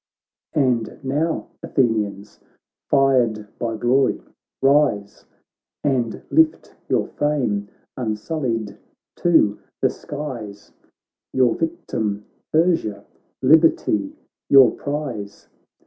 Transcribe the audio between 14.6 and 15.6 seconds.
prize.